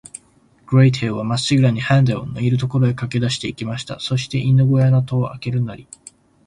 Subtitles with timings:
[0.65, 3.99] グレーテルは、まっしぐらに、ヘンゼルのいる所へかけだして行きました。
[3.99, 5.87] そして、犬ごやの戸をあけるなり、